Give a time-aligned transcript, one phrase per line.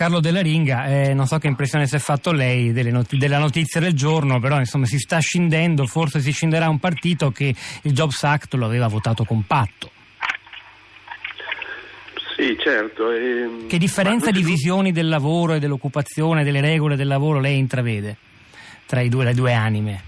[0.00, 3.80] Carlo Della Ringa, eh, non so che impressione si è fatto lei not- della notizia
[3.80, 8.22] del giorno, però insomma si sta scindendo, forse si scinderà un partito che il Jobs
[8.22, 9.90] Act lo aveva votato compatto.
[12.34, 13.12] Sì, certo.
[13.12, 13.66] E...
[13.68, 18.16] Che differenza di visioni del lavoro e dell'occupazione, delle regole del lavoro lei intravede
[18.86, 20.02] tra due, le due anime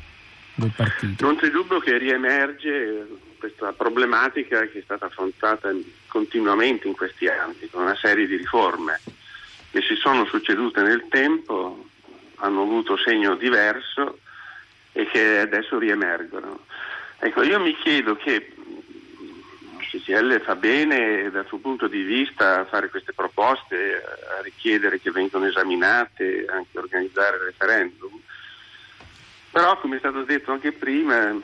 [0.55, 1.23] del partito?
[1.23, 5.69] Non c'è dubbio che riemerge questa problematica che è stata affrontata
[6.07, 8.99] continuamente in questi anni con una serie di riforme
[9.73, 11.87] che si sono succedute nel tempo,
[12.37, 14.19] hanno avuto segno diverso
[14.93, 16.67] e che adesso riemergono.
[17.19, 22.65] Ecco, io mi chiedo che il CCL fa bene dal suo punto di vista a
[22.67, 24.03] fare queste proposte,
[24.39, 28.21] a richiedere che vengano esaminate, anche organizzare referendum.
[29.51, 31.35] Però, come è stato detto anche prima,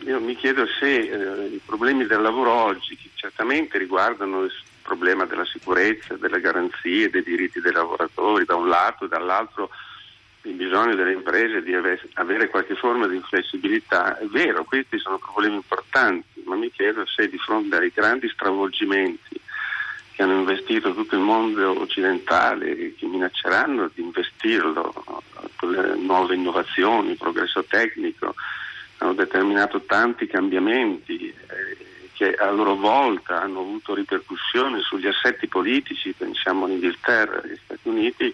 [0.00, 4.46] io mi chiedo se eh, i problemi del lavoro oggi, che certamente riguardano
[4.88, 9.68] problema della sicurezza, delle garanzie, dei diritti dei lavoratori da un lato e dall'altro
[10.42, 14.16] il bisogno delle imprese di avere qualche forma di flessibilità.
[14.16, 19.38] È vero, questi sono problemi importanti, ma mi chiedo se di fronte ai grandi stravolgimenti
[20.12, 25.22] che hanno investito tutto il mondo occidentale e che minacceranno di investirlo
[25.56, 28.34] con le nuove innovazioni, il progresso tecnico,
[28.98, 31.27] hanno determinato tanti cambiamenti.
[32.18, 37.88] Eh, che a loro volta hanno avuto ripercussioni sugli assetti politici, pensiamo all'Inghilterra agli Stati
[37.88, 38.32] Uniti,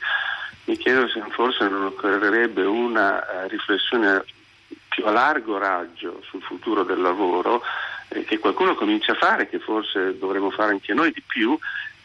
[0.64, 4.24] mi chiedo se forse non occorrerebbe una uh, riflessione
[4.88, 7.62] più a largo raggio sul futuro del lavoro
[8.08, 11.58] eh, che qualcuno comincia a fare, che forse dovremmo fare anche noi di più,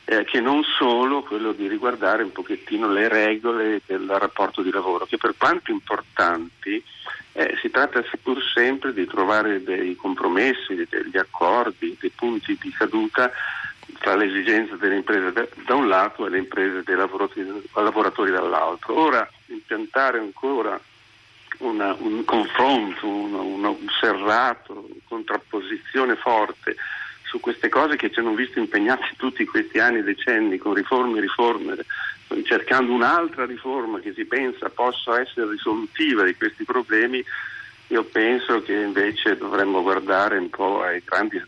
[0.09, 5.05] eh, che non solo quello di riguardare un pochettino le regole del rapporto di lavoro,
[5.05, 6.83] che per quanto importanti
[7.33, 13.31] eh, si tratta pur sempre di trovare dei compromessi, degli accordi, dei punti di caduta
[13.99, 15.31] tra le esigenze delle imprese
[15.63, 18.99] da un lato e le imprese dei lavoratori, lavoratori dall'altro.
[18.99, 20.79] Ora impiantare ancora
[21.59, 26.75] una, un confronto, un, un serrato, una contrapposizione forte
[27.29, 31.21] su queste cose che ci hanno visto impegnati tutti questi anni, decenni, con riforme e
[31.21, 31.75] riforme,
[32.43, 37.23] cercando un'altra riforma che si pensa possa essere risolutiva di questi problemi,
[37.87, 41.39] io penso che invece dovremmo guardare un po' ai grandi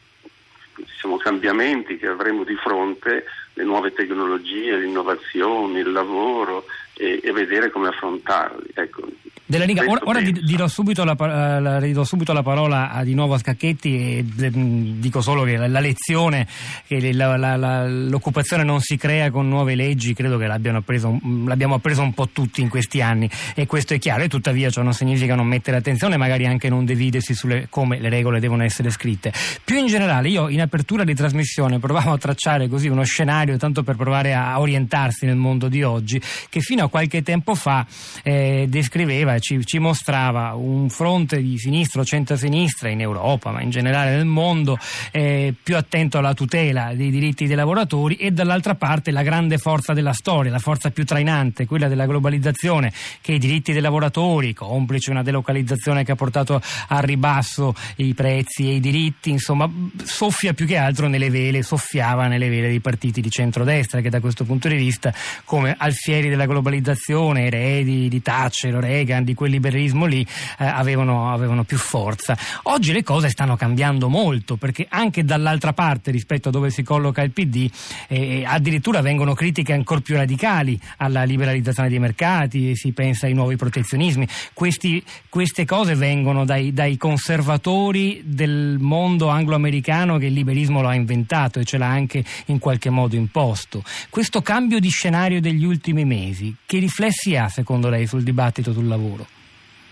[0.75, 7.71] diciamo, cambiamenti che avremo di fronte, le nuove tecnologie, l'innovazione, il lavoro e, e vedere
[7.71, 8.69] come affrontarli.
[8.75, 9.07] Ecco,
[9.51, 9.83] della Liga.
[9.85, 11.13] Ora, ora dirò, subito la,
[11.59, 15.67] la, ridò subito la parola a, di nuovo a Scacchetti e dico solo che la,
[15.67, 16.47] la lezione
[16.87, 22.01] che la, l'occupazione non si crea con nuove leggi credo che l'abbiamo appreso, l'abbiamo appreso
[22.01, 25.35] un po' tutti in questi anni e questo è chiaro e tuttavia ciò non significa
[25.35, 29.33] non mettere attenzione magari anche non dividersi su come le regole devono essere scritte.
[29.65, 33.83] Più in generale io in apertura di trasmissione provavo a tracciare così uno scenario tanto
[33.83, 37.85] per provare a orientarsi nel mondo di oggi che fino a qualche tempo fa
[38.23, 43.69] eh, descriveva ci, ci, mostrava un fronte di sinistra o centro-sinistra in Europa, ma in
[43.69, 44.77] generale nel mondo,
[45.11, 49.91] eh, più attento alla tutela dei diritti dei lavoratori e dall'altra parte la grande forza
[49.91, 55.11] della storia, la forza più trainante, quella della globalizzazione, che i diritti dei lavoratori, complice
[55.11, 59.69] una delocalizzazione che ha portato al ribasso i prezzi e i diritti, insomma,
[60.03, 64.19] soffia più che altro nelle vele, soffiava nelle vele dei partiti di centrodestra che da
[64.19, 65.13] questo punto di vista,
[65.43, 70.25] come alfieri della globalizzazione, eredi di Thatcher, Reagan, di quel liberalismo lì
[70.57, 72.37] eh, avevano, avevano, più forza.
[72.63, 77.21] Oggi le cose stanno cambiando molto perché anche dall'altra parte rispetto a dove si colloca
[77.21, 77.69] il PD
[78.07, 83.55] eh, addirittura vengono critiche ancora più radicali alla liberalizzazione dei mercati, si pensa ai nuovi
[83.55, 84.27] protezionismi.
[84.53, 90.95] Questi, queste cose vengono dai, dai conservatori del mondo anglo-americano che il liberismo lo ha
[90.95, 93.83] inventato e ce l'ha anche in qualche modo imposto.
[94.09, 98.87] Questo cambio di scenario degli ultimi mesi, che riflessi ha secondo lei sul dibattito sul
[98.87, 99.20] lavoro?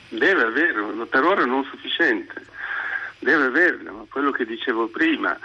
[0.09, 2.45] Deve averlo, per ora non sufficiente,
[3.19, 5.37] deve averlo, ma quello che dicevo prima,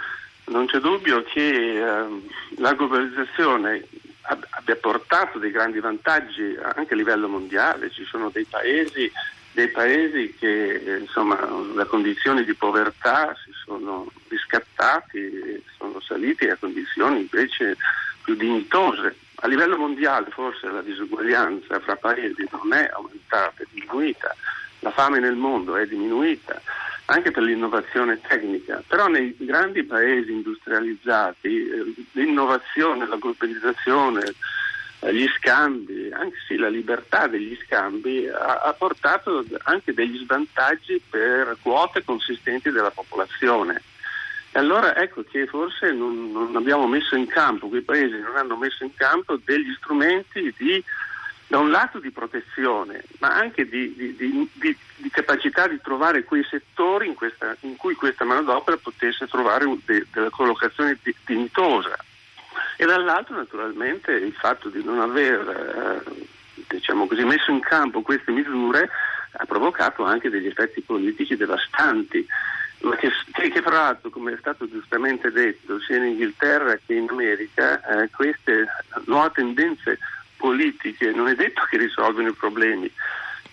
[0.45, 2.21] non c'è dubbio che eh,
[2.57, 3.83] la globalizzazione
[4.21, 9.11] abbia portato dei grandi vantaggi anche a livello mondiale, ci sono dei paesi,
[9.51, 11.35] dei paesi che insomma,
[11.73, 17.77] da condizioni di povertà si sono riscattati, sono saliti a condizioni invece
[18.23, 19.15] più dignitose.
[19.39, 24.35] A livello mondiale forse la disuguaglianza fra paesi non è aumentata, è diminuita,
[24.85, 26.61] la fame nel mondo è diminuita
[27.05, 34.33] anche per l'innovazione tecnica, però nei grandi paesi industrializzati eh, l'innovazione, la globalizzazione,
[34.99, 41.57] eh, gli scambi, anzi la libertà degli scambi ha, ha portato anche degli svantaggi per
[41.61, 43.81] quote consistenti della popolazione.
[44.53, 48.83] Allora ecco che forse non, non, abbiamo messo in campo, quei paesi non hanno messo
[48.83, 50.83] in campo degli strumenti di,
[51.47, 57.07] da un lato di protezione, ma anche di, di, di capacità di trovare quei settori
[57.07, 61.95] in, questa, in cui questa manodopera potesse trovare de, della collocazione dignitosa.
[62.77, 66.27] E dall'altro naturalmente il fatto di non aver eh,
[66.67, 68.89] diciamo così, messo in campo queste misure
[69.37, 72.25] ha provocato anche degli effetti politici devastanti
[72.81, 77.07] ma che, che, fra l'altro, come è stato giustamente detto, sia in Inghilterra che in
[77.09, 78.67] America, eh, queste
[79.05, 79.97] nuove tendenze
[80.37, 82.91] politiche non è detto che risolvono i problemi.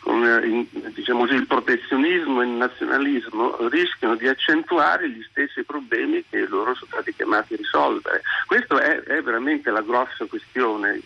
[0.01, 6.25] Con eh, diciamo così, il protezionismo e il nazionalismo rischiano di accentuare gli stessi problemi
[6.29, 8.23] che loro sono stati chiamati a risolvere.
[8.47, 10.99] Questa è, è veramente la grossa questione